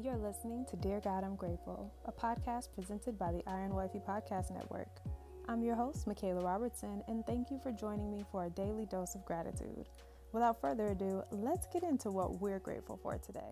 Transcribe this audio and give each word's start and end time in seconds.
You're 0.00 0.16
listening 0.16 0.64
to 0.70 0.76
Dear 0.76 1.00
God, 1.00 1.24
I'm 1.24 1.34
Grateful, 1.34 1.92
a 2.04 2.12
podcast 2.12 2.68
presented 2.72 3.18
by 3.18 3.32
the 3.32 3.42
Iron 3.48 3.74
Wifey 3.74 3.98
Podcast 3.98 4.52
Network. 4.52 5.00
I'm 5.48 5.64
your 5.64 5.74
host, 5.74 6.06
Michaela 6.06 6.40
Robertson, 6.40 7.02
and 7.08 7.26
thank 7.26 7.50
you 7.50 7.58
for 7.60 7.72
joining 7.72 8.08
me 8.08 8.24
for 8.30 8.44
a 8.44 8.50
daily 8.50 8.86
dose 8.86 9.16
of 9.16 9.24
gratitude. 9.24 9.88
Without 10.32 10.60
further 10.60 10.86
ado, 10.86 11.24
let's 11.32 11.66
get 11.72 11.82
into 11.82 12.12
what 12.12 12.40
we're 12.40 12.60
grateful 12.60 12.96
for 13.02 13.18
today. 13.18 13.50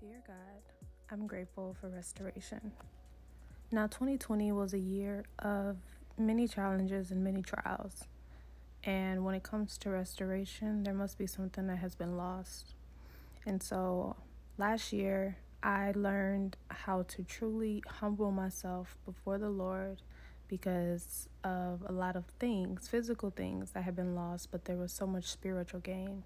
Dear 0.00 0.20
God, 0.26 0.74
I'm 1.12 1.28
grateful 1.28 1.76
for 1.80 1.88
restoration. 1.88 2.72
Now, 3.70 3.86
2020 3.86 4.50
was 4.50 4.74
a 4.74 4.78
year 4.80 5.22
of 5.38 5.76
many 6.18 6.48
challenges 6.48 7.12
and 7.12 7.22
many 7.22 7.42
trials. 7.42 8.02
And 8.82 9.24
when 9.24 9.36
it 9.36 9.44
comes 9.44 9.78
to 9.78 9.90
restoration, 9.90 10.82
there 10.82 10.94
must 10.94 11.16
be 11.16 11.28
something 11.28 11.68
that 11.68 11.76
has 11.76 11.94
been 11.94 12.16
lost. 12.16 12.74
And 13.46 13.62
so 13.62 14.16
last 14.58 14.92
year, 14.92 15.36
I 15.62 15.92
learned 15.94 16.56
how 16.68 17.02
to 17.02 17.22
truly 17.22 17.82
humble 17.86 18.30
myself 18.30 18.96
before 19.04 19.38
the 19.38 19.50
Lord 19.50 20.02
because 20.48 21.28
of 21.44 21.84
a 21.86 21.92
lot 21.92 22.16
of 22.16 22.24
things, 22.38 22.88
physical 22.88 23.30
things 23.30 23.70
that 23.70 23.84
had 23.84 23.94
been 23.94 24.14
lost, 24.14 24.50
but 24.50 24.64
there 24.64 24.76
was 24.76 24.92
so 24.92 25.06
much 25.06 25.26
spiritual 25.26 25.80
gain. 25.80 26.24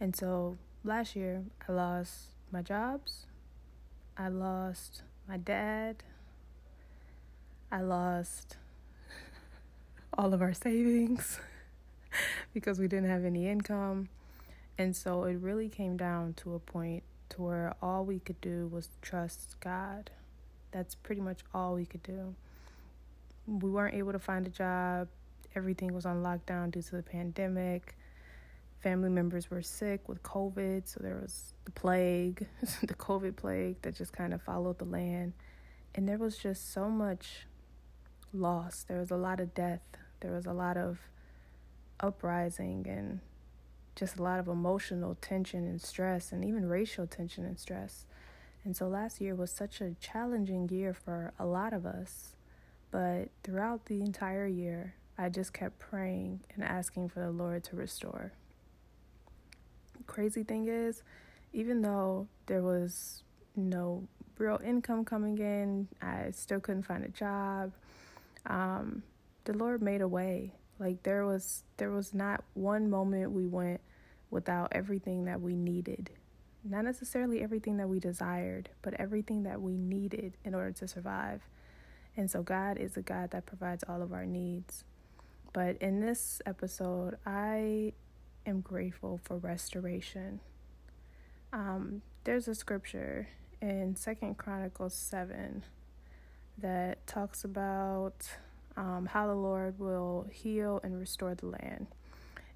And 0.00 0.16
so 0.16 0.58
last 0.84 1.14
year, 1.14 1.44
I 1.68 1.72
lost 1.72 2.32
my 2.50 2.62
jobs, 2.62 3.26
I 4.16 4.28
lost 4.28 5.02
my 5.28 5.36
dad, 5.36 6.02
I 7.70 7.82
lost 7.82 8.56
all 10.18 10.34
of 10.34 10.42
our 10.42 10.54
savings 10.54 11.38
because 12.54 12.78
we 12.78 12.88
didn't 12.88 13.08
have 13.10 13.24
any 13.24 13.48
income. 13.48 14.08
And 14.80 14.96
so 14.96 15.24
it 15.24 15.36
really 15.36 15.68
came 15.68 15.98
down 15.98 16.32
to 16.38 16.54
a 16.54 16.58
point 16.58 17.02
to 17.28 17.42
where 17.42 17.74
all 17.82 18.06
we 18.06 18.18
could 18.18 18.40
do 18.40 18.66
was 18.68 18.88
trust 19.02 19.56
God. 19.60 20.10
That's 20.70 20.94
pretty 20.94 21.20
much 21.20 21.40
all 21.52 21.74
we 21.74 21.84
could 21.84 22.02
do. 22.02 22.34
We 23.46 23.70
weren't 23.70 23.94
able 23.94 24.12
to 24.12 24.18
find 24.18 24.46
a 24.46 24.50
job. 24.50 25.08
Everything 25.54 25.92
was 25.92 26.06
on 26.06 26.22
lockdown 26.22 26.70
due 26.70 26.80
to 26.80 26.96
the 26.96 27.02
pandemic. 27.02 27.94
Family 28.78 29.10
members 29.10 29.50
were 29.50 29.60
sick 29.60 30.08
with 30.08 30.22
COVID, 30.22 30.88
so 30.88 31.00
there 31.02 31.18
was 31.20 31.52
the 31.66 31.72
plague, 31.72 32.46
the 32.80 32.94
COVID 32.94 33.36
plague 33.36 33.76
that 33.82 33.94
just 33.94 34.14
kind 34.14 34.32
of 34.32 34.40
followed 34.40 34.78
the 34.78 34.86
land. 34.86 35.34
And 35.94 36.08
there 36.08 36.16
was 36.16 36.38
just 36.38 36.72
so 36.72 36.88
much 36.88 37.46
loss. 38.32 38.86
There 38.88 39.00
was 39.00 39.10
a 39.10 39.16
lot 39.18 39.40
of 39.40 39.52
death. 39.52 39.82
There 40.20 40.32
was 40.32 40.46
a 40.46 40.54
lot 40.54 40.78
of 40.78 41.00
uprising 42.00 42.86
and 42.88 43.20
just 44.00 44.16
a 44.16 44.22
lot 44.22 44.40
of 44.40 44.48
emotional 44.48 45.14
tension 45.20 45.66
and 45.66 45.80
stress, 45.80 46.32
and 46.32 46.42
even 46.42 46.66
racial 46.66 47.06
tension 47.06 47.44
and 47.44 47.58
stress. 47.58 48.06
And 48.64 48.74
so 48.74 48.88
last 48.88 49.20
year 49.20 49.34
was 49.34 49.52
such 49.52 49.82
a 49.82 49.94
challenging 50.00 50.70
year 50.70 50.94
for 50.94 51.34
a 51.38 51.44
lot 51.44 51.74
of 51.74 51.84
us. 51.84 52.34
But 52.90 53.28
throughout 53.44 53.86
the 53.86 54.00
entire 54.00 54.46
year, 54.46 54.94
I 55.18 55.28
just 55.28 55.52
kept 55.52 55.78
praying 55.78 56.40
and 56.54 56.64
asking 56.64 57.10
for 57.10 57.20
the 57.20 57.30
Lord 57.30 57.62
to 57.64 57.76
restore. 57.76 58.32
Crazy 60.06 60.44
thing 60.44 60.66
is, 60.66 61.02
even 61.52 61.82
though 61.82 62.26
there 62.46 62.62
was 62.62 63.22
no 63.54 64.08
real 64.38 64.60
income 64.64 65.04
coming 65.04 65.36
in, 65.36 65.88
I 66.00 66.30
still 66.30 66.58
couldn't 66.58 66.84
find 66.84 67.04
a 67.04 67.08
job. 67.08 67.72
Um, 68.46 69.02
the 69.44 69.52
Lord 69.52 69.82
made 69.82 70.00
a 70.00 70.08
way. 70.08 70.54
Like 70.78 71.02
there 71.02 71.26
was 71.26 71.64
there 71.76 71.90
was 71.90 72.14
not 72.14 72.42
one 72.54 72.88
moment 72.88 73.32
we 73.32 73.46
went 73.46 73.82
without 74.30 74.68
everything 74.72 75.24
that 75.24 75.40
we 75.40 75.54
needed. 75.54 76.10
Not 76.64 76.84
necessarily 76.84 77.42
everything 77.42 77.78
that 77.78 77.88
we 77.88 78.00
desired, 78.00 78.68
but 78.82 78.94
everything 78.94 79.44
that 79.44 79.60
we 79.60 79.76
needed 79.76 80.36
in 80.44 80.54
order 80.54 80.72
to 80.72 80.88
survive. 80.88 81.42
And 82.16 82.30
so 82.30 82.42
God 82.42 82.76
is 82.76 82.96
a 82.96 83.02
God 83.02 83.30
that 83.30 83.46
provides 83.46 83.84
all 83.88 84.02
of 84.02 84.12
our 84.12 84.26
needs. 84.26 84.84
But 85.52 85.76
in 85.80 86.00
this 86.00 86.42
episode, 86.46 87.16
I 87.26 87.92
am 88.46 88.60
grateful 88.60 89.20
for 89.24 89.38
restoration. 89.38 90.40
Um, 91.52 92.02
there's 92.24 92.46
a 92.46 92.54
scripture 92.54 93.28
in 93.60 93.96
Second 93.96 94.38
Chronicles 94.38 94.94
7 94.94 95.64
that 96.58 97.06
talks 97.06 97.44
about 97.44 98.28
um, 98.76 99.08
how 99.10 99.26
the 99.26 99.34
Lord 99.34 99.78
will 99.78 100.26
heal 100.30 100.80
and 100.82 100.98
restore 100.98 101.34
the 101.34 101.46
land. 101.46 101.86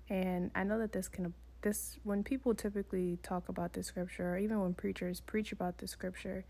And 0.09 0.51
I 0.55 0.65
know 0.65 0.79
that 0.79 0.93
this 0.93 1.09
can 1.09 1.33
this 1.65 1.99
when 2.05 2.23
people 2.23 2.55
typically 2.55 3.19
talk 3.23 3.49
about 3.49 3.73
the 3.73 3.83
scripture, 3.83 4.35
or 4.35 4.39
even 4.39 4.61
when 4.61 4.75
preachers 4.75 5.21
preach 5.21 5.51
about 5.51 5.79
the 5.79 5.89
scripture, 5.89 6.45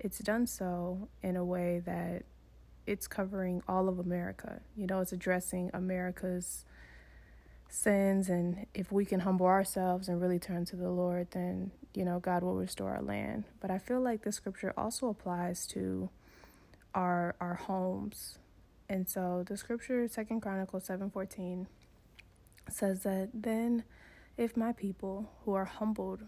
it's 0.00 0.18
done 0.18 0.46
so 0.46 1.08
in 1.22 1.36
a 1.36 1.44
way 1.44 1.80
that 1.86 2.24
it's 2.86 3.06
covering 3.06 3.62
all 3.68 3.88
of 3.88 3.98
America. 3.98 4.60
You 4.76 4.86
know, 4.88 5.00
it's 5.00 5.12
addressing 5.12 5.70
America's 5.72 6.64
sins 7.68 8.28
and 8.28 8.66
if 8.74 8.92
we 8.92 9.04
can 9.04 9.20
humble 9.20 9.46
ourselves 9.46 10.08
and 10.08 10.20
really 10.20 10.38
turn 10.38 10.64
to 10.64 10.76
the 10.76 10.90
Lord, 10.90 11.28
then, 11.30 11.70
you 11.94 12.04
know, 12.04 12.18
God 12.18 12.42
will 12.42 12.56
restore 12.56 12.90
our 12.90 13.02
land. 13.02 13.44
But 13.60 13.70
I 13.70 13.78
feel 13.78 14.00
like 14.00 14.22
this 14.22 14.36
scripture 14.36 14.74
also 14.76 15.08
applies 15.08 15.66
to 15.68 16.10
our 16.94 17.34
our 17.40 17.54
homes 17.54 18.38
and 18.88 19.08
so 19.08 19.44
the 19.46 19.56
scripture, 19.56 20.06
Second 20.08 20.40
Chronicles 20.40 20.84
seven 20.84 21.10
fourteen, 21.10 21.66
says 22.68 23.02
that 23.02 23.30
then 23.32 23.84
if 24.36 24.56
my 24.56 24.72
people 24.72 25.30
who 25.44 25.54
are 25.54 25.64
humbled 25.64 26.22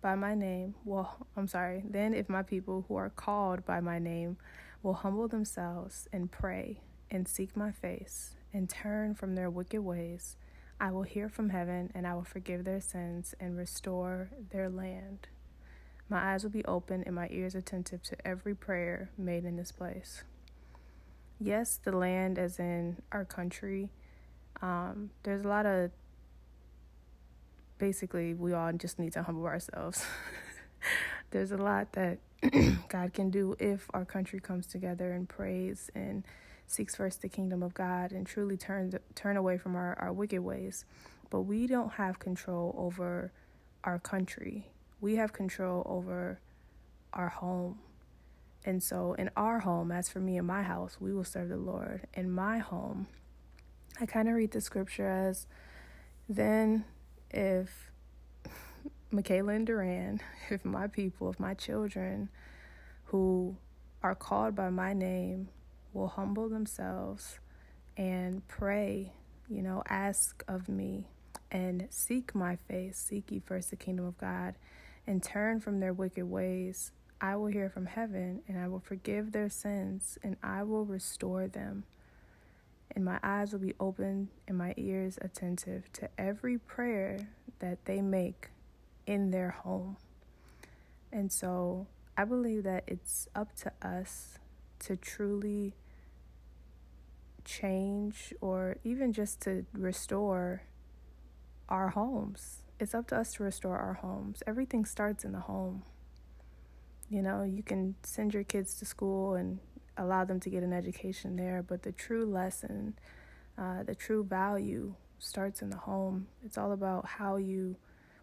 by 0.00 0.14
my 0.14 0.34
name 0.34 0.74
well 0.84 1.26
I'm 1.36 1.46
sorry, 1.46 1.84
then 1.88 2.14
if 2.14 2.28
my 2.28 2.42
people 2.42 2.84
who 2.88 2.96
are 2.96 3.10
called 3.10 3.64
by 3.64 3.80
my 3.80 3.98
name 3.98 4.36
will 4.82 4.94
humble 4.94 5.28
themselves 5.28 6.08
and 6.12 6.30
pray 6.30 6.80
and 7.10 7.28
seek 7.28 7.56
my 7.56 7.70
face 7.70 8.34
and 8.52 8.68
turn 8.68 9.14
from 9.14 9.34
their 9.34 9.50
wicked 9.50 9.80
ways, 9.80 10.36
I 10.80 10.90
will 10.90 11.04
hear 11.04 11.28
from 11.28 11.50
heaven 11.50 11.90
and 11.94 12.06
I 12.06 12.14
will 12.14 12.24
forgive 12.24 12.64
their 12.64 12.80
sins 12.80 13.34
and 13.38 13.56
restore 13.56 14.30
their 14.50 14.68
land. 14.68 15.28
My 16.08 16.32
eyes 16.32 16.42
will 16.42 16.50
be 16.50 16.64
open 16.64 17.04
and 17.06 17.14
my 17.14 17.28
ears 17.30 17.54
attentive 17.54 18.02
to 18.04 18.26
every 18.26 18.54
prayer 18.54 19.10
made 19.16 19.44
in 19.44 19.56
this 19.56 19.72
place 19.72 20.24
yes, 21.42 21.80
the 21.82 21.96
land, 21.96 22.38
as 22.38 22.58
in 22.58 22.96
our 23.10 23.24
country, 23.24 23.90
um, 24.60 25.10
there's 25.22 25.44
a 25.44 25.48
lot 25.48 25.66
of 25.66 25.90
basically, 27.82 28.32
we 28.32 28.52
all 28.52 28.72
just 28.72 29.00
need 29.00 29.12
to 29.12 29.24
humble 29.24 29.44
ourselves. 29.44 30.06
there's 31.32 31.50
a 31.50 31.56
lot 31.56 31.92
that 31.94 32.18
God 32.88 33.12
can 33.12 33.28
do 33.28 33.56
if 33.58 33.90
our 33.92 34.04
country 34.04 34.38
comes 34.38 34.68
together 34.68 35.10
and 35.10 35.28
prays 35.28 35.90
and 35.92 36.22
seeks 36.68 36.94
first 36.94 37.22
the 37.22 37.28
kingdom 37.28 37.60
of 37.60 37.74
God 37.74 38.12
and 38.12 38.24
truly 38.24 38.56
turns 38.56 38.94
turn 39.16 39.36
away 39.36 39.58
from 39.58 39.74
our, 39.74 39.98
our 39.98 40.12
wicked 40.12 40.42
ways. 40.42 40.84
But 41.28 41.40
we 41.40 41.66
don't 41.66 41.94
have 41.94 42.20
control 42.20 42.72
over 42.78 43.32
our 43.82 43.98
country. 43.98 44.68
We 45.00 45.16
have 45.16 45.32
control 45.32 45.82
over 45.84 46.38
our 47.12 47.30
home. 47.30 47.80
And 48.64 48.80
so, 48.80 49.14
in 49.14 49.28
our 49.36 49.58
home, 49.58 49.90
as 49.90 50.08
for 50.08 50.20
me 50.20 50.36
in 50.36 50.44
my 50.44 50.62
house, 50.62 50.98
we 51.00 51.12
will 51.12 51.24
serve 51.24 51.48
the 51.48 51.56
Lord. 51.56 52.06
In 52.14 52.30
my 52.30 52.58
home, 52.58 53.08
I 54.00 54.06
kind 54.06 54.28
of 54.28 54.36
read 54.36 54.52
the 54.52 54.60
scripture 54.60 55.08
as 55.08 55.48
then 56.28 56.84
if 57.32 57.90
Michaela 59.10 59.52
and 59.52 59.66
Duran, 59.66 60.20
if 60.50 60.64
my 60.64 60.86
people, 60.86 61.30
if 61.30 61.40
my 61.40 61.54
children 61.54 62.28
who 63.06 63.56
are 64.02 64.14
called 64.14 64.54
by 64.54 64.70
my 64.70 64.92
name 64.92 65.48
will 65.92 66.08
humble 66.08 66.48
themselves 66.48 67.38
and 67.96 68.46
pray, 68.48 69.12
you 69.48 69.62
know, 69.62 69.82
ask 69.88 70.42
of 70.48 70.68
me 70.68 71.08
and 71.50 71.86
seek 71.90 72.34
my 72.34 72.56
face, 72.56 72.98
seek 72.98 73.30
ye 73.30 73.38
first 73.38 73.70
the 73.70 73.76
kingdom 73.76 74.06
of 74.06 74.16
God, 74.18 74.54
and 75.06 75.22
turn 75.22 75.60
from 75.60 75.80
their 75.80 75.92
wicked 75.92 76.24
ways 76.24 76.92
I 77.20 77.36
will 77.36 77.46
hear 77.46 77.70
from 77.70 77.86
heaven, 77.86 78.42
and 78.48 78.58
I 78.58 78.66
will 78.66 78.80
forgive 78.80 79.30
their 79.30 79.48
sins, 79.48 80.18
and 80.24 80.36
I 80.42 80.64
will 80.64 80.84
restore 80.84 81.46
them. 81.46 81.84
And 82.94 83.04
my 83.04 83.18
eyes 83.22 83.52
will 83.52 83.60
be 83.60 83.74
open 83.80 84.28
and 84.46 84.58
my 84.58 84.74
ears 84.76 85.18
attentive 85.22 85.90
to 85.94 86.08
every 86.18 86.58
prayer 86.58 87.28
that 87.58 87.84
they 87.86 88.02
make 88.02 88.50
in 89.06 89.30
their 89.30 89.50
home. 89.50 89.96
And 91.10 91.32
so 91.32 91.86
I 92.16 92.24
believe 92.24 92.64
that 92.64 92.84
it's 92.86 93.28
up 93.34 93.54
to 93.56 93.72
us 93.82 94.38
to 94.80 94.96
truly 94.96 95.74
change 97.44 98.34
or 98.40 98.76
even 98.84 99.12
just 99.12 99.40
to 99.42 99.64
restore 99.72 100.62
our 101.68 101.90
homes. 101.90 102.62
It's 102.78 102.94
up 102.94 103.08
to 103.08 103.16
us 103.16 103.34
to 103.34 103.44
restore 103.44 103.78
our 103.78 103.94
homes. 103.94 104.42
Everything 104.46 104.84
starts 104.84 105.24
in 105.24 105.32
the 105.32 105.40
home. 105.40 105.82
You 107.08 107.22
know, 107.22 107.42
you 107.42 107.62
can 107.62 107.94
send 108.02 108.34
your 108.34 108.44
kids 108.44 108.74
to 108.78 108.84
school 108.84 109.34
and 109.34 109.58
allow 109.96 110.24
them 110.24 110.40
to 110.40 110.50
get 110.50 110.62
an 110.62 110.72
education 110.72 111.36
there, 111.36 111.62
but 111.66 111.82
the 111.82 111.92
true 111.92 112.24
lesson, 112.24 112.98
uh, 113.58 113.82
the 113.82 113.94
true 113.94 114.24
value 114.24 114.94
starts 115.18 115.62
in 115.62 115.70
the 115.70 115.76
home. 115.76 116.26
It's 116.44 116.58
all 116.58 116.72
about 116.72 117.06
how 117.06 117.36
you, 117.36 117.76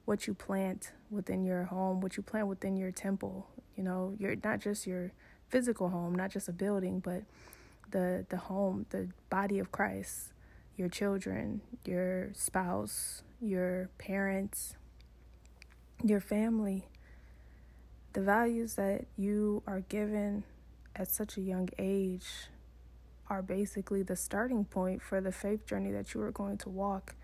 what 0.06 0.28
you 0.28 0.34
plant 0.34 0.92
within 1.10 1.44
your 1.44 1.66
home, 1.66 2.02
what 2.02 2.18
you 2.18 2.24
plant 2.24 2.48
within 2.48 2.76
your 2.76 2.92
temple. 2.92 3.48
You 3.76 3.84
know, 3.84 4.16
you're 4.18 4.36
not 4.44 4.60
just 4.60 4.88
your 4.88 5.14
physical 5.50 5.90
home, 5.90 6.14
not 6.14 6.32
just 6.32 6.50
a 6.50 6.54
building, 6.54 7.00
but 7.00 7.24
the 7.92 8.26
the 8.30 8.38
home, 8.38 8.86
the 8.90 9.10
body 9.30 9.60
of 9.60 9.72
Christ, 9.72 10.34
your 10.78 10.90
children, 10.90 11.62
your 11.86 12.30
spouse, 12.34 13.24
your 13.42 13.90
parents, 13.98 14.76
your 16.04 16.20
family. 16.20 16.88
The 18.14 18.22
values 18.22 18.74
that 18.74 19.06
you 19.18 19.62
are 19.68 19.82
given 19.82 20.44
at 20.96 21.10
such 21.10 21.38
a 21.38 21.42
young 21.42 21.70
age 21.78 22.50
are 23.30 23.42
basically 23.42 24.04
the 24.04 24.16
starting 24.16 24.66
point 24.66 25.02
for 25.02 25.22
the 25.22 25.32
faith 25.32 25.66
journey 25.66 25.92
that 25.92 26.14
you 26.14 26.22
are 26.22 26.32
going 26.32 26.58
to 26.58 26.70
walk. 26.70 27.16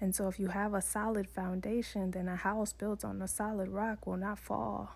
And 0.00 0.14
so, 0.14 0.28
if 0.28 0.38
you 0.38 0.48
have 0.48 0.74
a 0.74 0.80
solid 0.80 1.28
foundation, 1.28 2.12
then 2.12 2.28
a 2.28 2.36
house 2.36 2.72
built 2.72 3.04
on 3.04 3.20
a 3.20 3.26
solid 3.26 3.68
rock 3.68 4.06
will 4.06 4.16
not 4.16 4.38
fall. 4.38 4.94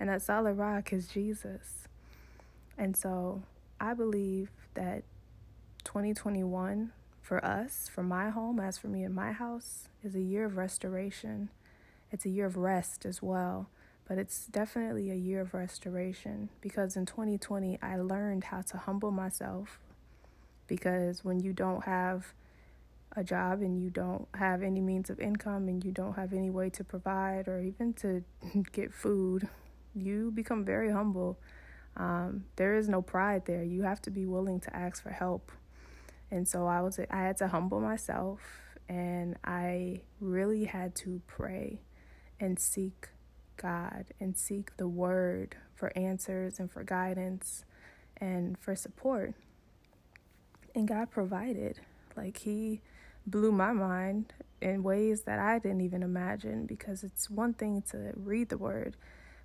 And 0.00 0.08
that 0.08 0.22
solid 0.22 0.54
rock 0.54 0.92
is 0.92 1.06
Jesus. 1.06 1.86
And 2.76 2.96
so, 2.96 3.42
I 3.80 3.94
believe 3.94 4.50
that 4.74 5.04
2021 5.84 6.92
for 7.22 7.44
us, 7.44 7.88
for 7.92 8.02
my 8.02 8.30
home, 8.30 8.58
as 8.58 8.78
for 8.78 8.88
me 8.88 9.04
and 9.04 9.14
my 9.14 9.32
house, 9.32 9.88
is 10.02 10.16
a 10.16 10.20
year 10.20 10.46
of 10.46 10.56
restoration. 10.56 11.50
It's 12.10 12.24
a 12.24 12.30
year 12.30 12.46
of 12.46 12.56
rest 12.56 13.04
as 13.04 13.22
well 13.22 13.68
but 14.08 14.16
it's 14.16 14.46
definitely 14.46 15.10
a 15.10 15.14
year 15.14 15.42
of 15.42 15.52
restoration 15.52 16.48
because 16.62 16.96
in 16.96 17.04
2020 17.04 17.78
I 17.82 17.96
learned 17.96 18.44
how 18.44 18.62
to 18.62 18.78
humble 18.78 19.10
myself 19.10 19.78
because 20.66 21.24
when 21.24 21.40
you 21.40 21.52
don't 21.52 21.84
have 21.84 22.32
a 23.14 23.22
job 23.22 23.60
and 23.60 23.82
you 23.82 23.90
don't 23.90 24.26
have 24.34 24.62
any 24.62 24.80
means 24.80 25.10
of 25.10 25.20
income 25.20 25.68
and 25.68 25.84
you 25.84 25.92
don't 25.92 26.14
have 26.14 26.32
any 26.32 26.48
way 26.48 26.70
to 26.70 26.84
provide 26.84 27.48
or 27.48 27.60
even 27.60 27.92
to 27.94 28.24
get 28.72 28.94
food, 28.94 29.46
you 29.94 30.30
become 30.30 30.64
very 30.64 30.90
humble. 30.90 31.38
Um, 31.96 32.44
there 32.56 32.76
is 32.76 32.88
no 32.88 33.02
pride 33.02 33.44
there. 33.44 33.62
You 33.62 33.82
have 33.82 34.00
to 34.02 34.10
be 34.10 34.24
willing 34.24 34.60
to 34.60 34.74
ask 34.74 35.02
for 35.02 35.10
help. 35.10 35.52
And 36.30 36.48
so 36.48 36.66
I 36.66 36.80
was 36.80 36.98
I 37.10 37.16
had 37.16 37.36
to 37.38 37.48
humble 37.48 37.80
myself 37.80 38.40
and 38.88 39.36
I 39.44 40.02
really 40.20 40.64
had 40.64 40.94
to 40.96 41.20
pray 41.26 41.80
and 42.40 42.58
seek 42.58 43.08
God 43.58 44.06
and 44.18 44.36
seek 44.36 44.76
the 44.76 44.88
Word 44.88 45.56
for 45.74 45.92
answers 45.96 46.58
and 46.58 46.70
for 46.70 46.82
guidance 46.82 47.64
and 48.16 48.56
for 48.58 48.74
support. 48.74 49.34
And 50.74 50.88
God 50.88 51.10
provided. 51.10 51.80
Like, 52.16 52.38
He 52.38 52.80
blew 53.26 53.52
my 53.52 53.72
mind 53.72 54.32
in 54.60 54.82
ways 54.82 55.22
that 55.22 55.38
I 55.38 55.58
didn't 55.58 55.82
even 55.82 56.02
imagine 56.02 56.66
because 56.66 57.04
it's 57.04 57.28
one 57.28 57.52
thing 57.52 57.82
to 57.90 58.12
read 58.16 58.48
the 58.48 58.58
Word, 58.58 58.96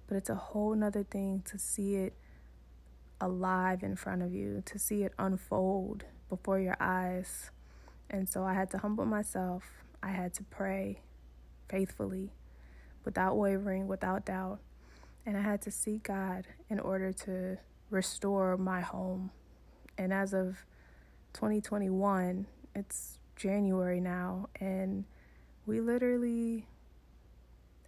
but 0.08 0.16
it's 0.16 0.30
a 0.30 0.36
whole 0.36 0.74
nother 0.74 1.04
thing 1.04 1.44
to 1.52 1.60
see 1.60 1.96
it 1.96 2.14
alive 3.20 3.84
in 3.84 3.96
front 3.96 4.22
of 4.22 4.34
you, 4.34 4.64
to 4.66 4.80
see 4.80 5.04
it 5.04 5.14
unfold 5.20 6.06
before 6.30 6.60
your 6.60 6.78
eyes. 6.80 7.52
And 8.10 8.28
so 8.28 8.44
I 8.44 8.54
had 8.54 8.70
to 8.72 8.78
humble 8.78 9.06
myself. 9.06 9.64
I 10.02 10.10
had 10.10 10.34
to 10.36 10.44
pray 10.44 11.02
faithfully 11.70 12.32
without 13.06 13.38
wavering, 13.38 13.88
without 13.88 14.26
doubt. 14.26 14.60
And 15.26 15.38
I 15.38 15.42
had 15.42 15.62
to 15.64 15.72
seek 15.72 16.04
God 16.04 16.48
in 16.70 16.80
order 16.80 17.14
to 17.14 17.58
restore 17.90 18.58
my 18.58 18.82
home. 18.82 19.32
And 19.98 20.12
as 20.12 20.34
of 20.34 20.66
2021, 21.34 22.48
it's 22.76 23.20
January 23.36 24.00
now, 24.00 24.50
and 24.60 25.06
we 25.66 25.80
literally 25.80 26.66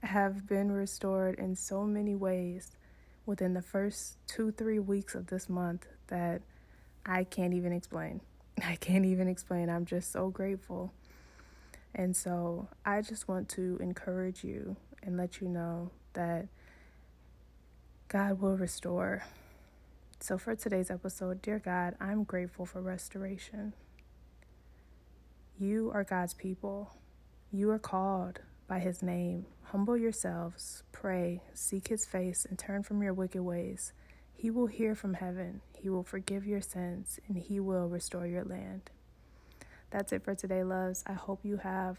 have 0.03 0.47
been 0.47 0.71
restored 0.71 1.39
in 1.39 1.55
so 1.55 1.83
many 1.83 2.15
ways 2.15 2.71
within 3.25 3.53
the 3.53 3.61
first 3.61 4.17
two, 4.27 4.51
three 4.51 4.79
weeks 4.79 5.15
of 5.15 5.27
this 5.27 5.49
month 5.49 5.87
that 6.07 6.41
I 7.05 7.23
can't 7.23 7.53
even 7.53 7.73
explain. 7.73 8.21
I 8.63 8.75
can't 8.75 9.05
even 9.05 9.27
explain. 9.27 9.69
I'm 9.69 9.85
just 9.85 10.11
so 10.11 10.29
grateful. 10.29 10.93
And 11.93 12.15
so 12.15 12.67
I 12.85 13.01
just 13.01 13.27
want 13.27 13.49
to 13.49 13.77
encourage 13.81 14.43
you 14.43 14.75
and 15.05 15.17
let 15.17 15.39
you 15.39 15.47
know 15.47 15.91
that 16.13 16.47
God 18.07 18.41
will 18.41 18.57
restore. 18.57 19.23
So, 20.19 20.37
for 20.37 20.55
today's 20.55 20.89
episode, 20.89 21.41
dear 21.41 21.59
God, 21.59 21.95
I'm 21.99 22.23
grateful 22.23 22.65
for 22.65 22.81
restoration. 22.81 23.73
You 25.59 25.91
are 25.93 26.03
God's 26.03 26.33
people. 26.33 26.93
You 27.51 27.69
are 27.71 27.79
called 27.79 28.39
by 28.67 28.79
His 28.79 29.03
name. 29.03 29.45
Humble 29.65 29.97
yourselves, 29.97 30.83
pray, 30.91 31.41
seek 31.53 31.89
His 31.89 32.05
face, 32.05 32.45
and 32.49 32.57
turn 32.57 32.83
from 32.83 33.03
your 33.03 33.13
wicked 33.13 33.41
ways. 33.41 33.93
He 34.33 34.49
will 34.49 34.67
hear 34.67 34.95
from 34.95 35.15
heaven, 35.15 35.61
He 35.73 35.89
will 35.89 36.03
forgive 36.03 36.45
your 36.45 36.61
sins, 36.61 37.19
and 37.27 37.37
He 37.37 37.59
will 37.59 37.87
restore 37.87 38.27
your 38.27 38.43
land. 38.43 38.89
That's 39.91 40.11
it 40.11 40.23
for 40.23 40.35
today, 40.35 40.63
loves. 40.63 41.03
I 41.07 41.13
hope 41.13 41.39
you 41.43 41.57
have 41.57 41.97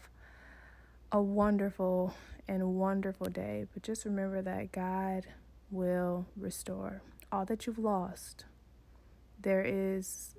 a 1.11 1.21
wonderful 1.21 2.13
and 2.47 2.75
wonderful 2.75 3.27
day. 3.27 3.65
But 3.73 3.83
just 3.83 4.05
remember 4.05 4.41
that 4.41 4.71
God 4.71 5.25
will 5.71 6.27
restore 6.35 7.01
all 7.31 7.45
that 7.45 7.65
you've 7.65 7.79
lost. 7.79 8.45
There 9.41 9.63
is 9.63 10.35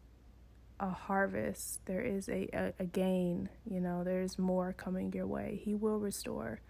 a 0.81 0.91
harvest, 0.91 1.85
there 1.87 2.03
is 2.03 2.29
a, 2.29 2.49
a, 2.53 2.73
a, 2.81 2.85
gain, 2.85 3.49
you 3.69 3.81
know, 3.81 4.05
there's 4.05 4.39
more 4.39 4.73
coming 4.73 5.13
your 5.13 5.27
way. 5.27 5.61
He 5.63 5.75
will 5.75 5.99
restore 5.99 6.61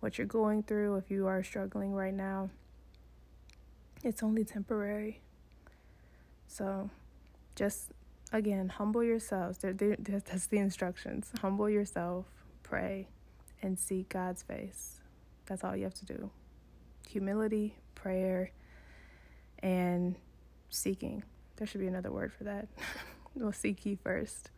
what 0.00 0.18
you're 0.18 0.26
going 0.26 0.64
through 0.64 0.96
if 0.96 1.10
you 1.10 1.26
are 1.26 1.44
struggling 1.44 1.92
right 1.92 2.14
now. 2.14 2.50
It's 4.02 4.22
only 4.22 4.44
temporary. 4.44 5.20
So 6.48 6.90
just 7.54 7.92
again, 8.32 8.68
humble 8.68 9.04
yourselves. 9.04 9.58
That's 9.62 10.46
the 10.46 10.58
instructions. 10.58 11.30
Humble 11.40 11.70
yourself, 11.70 12.26
pray, 12.64 13.06
and 13.62 13.78
seek 13.78 14.08
God's 14.08 14.42
face. 14.42 15.00
That's 15.46 15.64
all 15.64 15.76
you 15.76 15.84
have 15.84 15.94
to 15.94 16.04
do. 16.04 16.30
Humility, 17.08 17.76
prayer, 17.94 18.50
and 19.60 20.16
seeking. 20.70 21.22
There 21.56 21.66
should 21.66 21.80
be 21.80 21.86
another 21.86 22.10
word 22.10 22.32
for 22.32 22.44
that. 22.44 22.68
we'll 23.34 23.52
seek 23.52 23.86
you 23.86 23.96
first. 24.02 24.50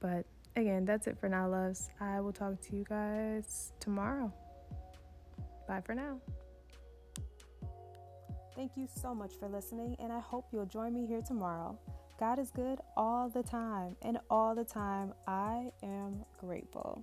But 0.00 0.26
again, 0.56 0.84
that's 0.84 1.06
it 1.06 1.18
for 1.18 1.28
now, 1.28 1.48
loves. 1.48 1.90
I 2.00 2.20
will 2.20 2.32
talk 2.32 2.60
to 2.62 2.76
you 2.76 2.84
guys 2.88 3.72
tomorrow. 3.80 4.32
Bye 5.66 5.80
for 5.80 5.94
now. 5.94 6.18
Thank 8.56 8.72
you 8.76 8.88
so 9.00 9.14
much 9.14 9.32
for 9.38 9.48
listening, 9.48 9.96
and 10.00 10.12
I 10.12 10.18
hope 10.18 10.48
you'll 10.52 10.66
join 10.66 10.92
me 10.92 11.06
here 11.06 11.22
tomorrow. 11.22 11.78
God 12.18 12.38
is 12.38 12.50
good 12.50 12.78
all 12.96 13.30
the 13.30 13.42
time, 13.42 13.96
and 14.02 14.18
all 14.28 14.54
the 14.54 14.64
time 14.64 15.14
I 15.26 15.70
am 15.82 16.24
grateful. 16.38 17.02